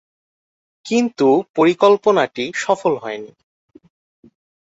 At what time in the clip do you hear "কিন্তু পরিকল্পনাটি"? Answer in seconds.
0.85-2.43